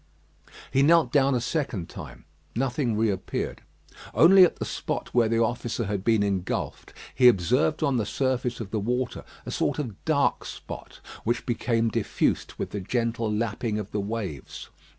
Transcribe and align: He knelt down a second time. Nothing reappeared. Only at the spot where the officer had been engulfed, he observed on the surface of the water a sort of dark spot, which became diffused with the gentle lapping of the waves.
He 0.71 0.81
knelt 0.81 1.11
down 1.11 1.35
a 1.35 1.39
second 1.39 1.87
time. 1.87 2.25
Nothing 2.55 2.97
reappeared. 2.97 3.61
Only 4.15 4.43
at 4.43 4.55
the 4.55 4.65
spot 4.65 5.13
where 5.13 5.29
the 5.29 5.39
officer 5.43 5.85
had 5.85 6.03
been 6.03 6.23
engulfed, 6.23 6.91
he 7.13 7.27
observed 7.27 7.83
on 7.83 7.97
the 7.97 8.05
surface 8.07 8.59
of 8.59 8.71
the 8.71 8.79
water 8.79 9.23
a 9.45 9.51
sort 9.51 9.77
of 9.77 10.03
dark 10.03 10.43
spot, 10.45 11.01
which 11.23 11.45
became 11.45 11.89
diffused 11.89 12.53
with 12.57 12.71
the 12.71 12.81
gentle 12.81 13.31
lapping 13.31 13.77
of 13.77 13.91
the 13.91 13.99
waves. 14.01 14.69